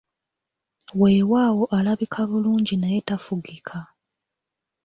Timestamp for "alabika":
1.77-2.19